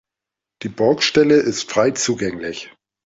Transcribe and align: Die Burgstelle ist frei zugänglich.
Die 0.63 0.69
Burgstelle 0.69 1.35
ist 1.35 1.69
frei 1.71 1.91
zugänglich. 1.91 2.73